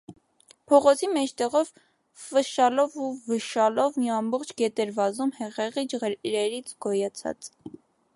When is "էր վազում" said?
4.87-5.35